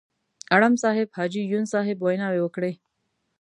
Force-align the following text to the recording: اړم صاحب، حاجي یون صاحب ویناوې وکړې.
اړم 0.55 0.73
صاحب، 0.83 1.07
حاجي 1.17 1.41
یون 1.51 1.65
صاحب 1.73 1.97
ویناوې 2.01 2.39
وکړې. 2.43 2.73